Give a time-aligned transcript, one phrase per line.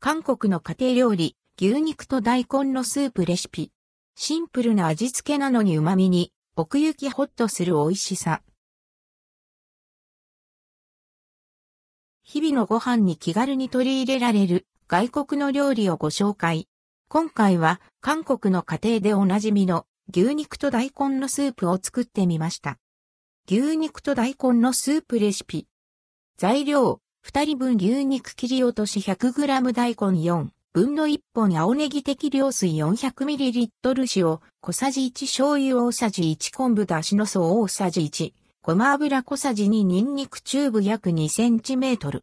[0.00, 3.72] 韓国の家庭料理、牛肉と大根のスープレシピ。
[4.14, 8.42] シンプルな味付けなのに旨味に、奥行きホッとする美味しさ。
[12.22, 16.68] 日々のご飯に気軽に取り入れられる外国の料理をご紹介。
[17.08, 22.78] 今回は韓国の家庭でおなじみの牛肉と大根のスープを作ってみました。
[23.50, 25.66] 牛肉と大根のスープレシピ。
[26.36, 42.20] 材料、2人分牛肉切り落とし 100g 大根4分の1本青ネギ適量水 400ml 塩、小さじ1醤油大さじ1昆布だしの素大さじ1、ごま油小さじ2ニンニクチューブ約 2cm。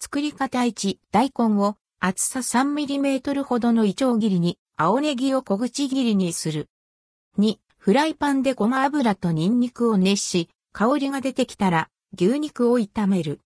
[0.00, 6.68] 作り方1、大根を厚さ 3mm ほどのイチョウ切りに、青ネギを小口切りにする。
[7.38, 13.40] 2、フライパンでごま油とニンニクを熱し、香りが出てきたら、牛肉を炒める。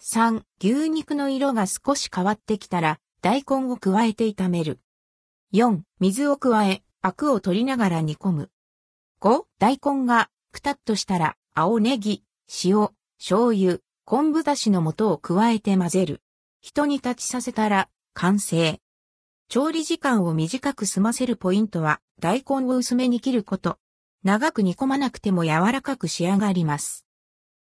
[0.00, 4.80] 3、牛肉の色が少し変わってきたら、大根を加えて炒める。
[5.52, 8.50] 4、水を加え、アクを取りながら煮込む。
[9.20, 12.24] 5、大根がくたっとしたら、青ネギ、
[12.64, 16.22] 塩、醤油、昆布だしの素を加えて混ぜる。
[16.60, 18.80] 一煮立ちさせたら、完成。
[19.48, 23.78] 調理時間を短く済ませるポイントは、大根を薄めに切ること。
[24.22, 27.06] 長く煮込まなくても柔らかく仕上がります。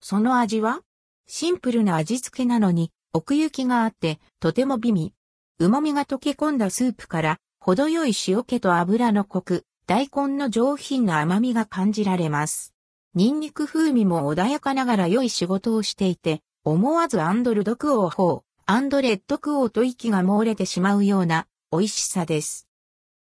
[0.01, 0.83] その味は？
[1.29, 5.15] シンプルな味付けなのに、奥行きがあって、とても美味。
[5.59, 12.75] 旨味が溶け込んだスープから、程よい塩気と油のコク、大根の上品な甘みが感じられます。
[13.15, 22.69] ニンニク風味も穏やかながら良い仕事をしていて、思わずアンドルドクオーホー、アンドレッドクオーと息が漏れてしまうような美味しさです。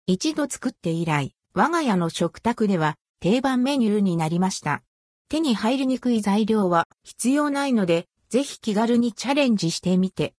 [0.08, 4.82] 一度作って以来、我が家の食卓では定番メニューになりました。
[5.32, 10.30] 手に入りにくい材料は必要ないので、ぜひ気軽にチャレンジしてみて。